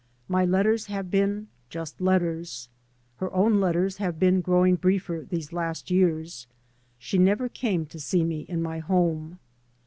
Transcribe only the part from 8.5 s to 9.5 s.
my home.